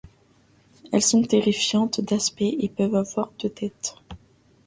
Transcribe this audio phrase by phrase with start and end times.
[0.91, 3.97] Elles sont terrifiantes d'aspect et peuvent avoir deux têtes.